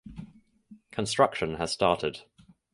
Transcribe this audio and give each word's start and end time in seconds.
Construction 0.89 1.57
has 1.57 1.71
started. 1.71 2.21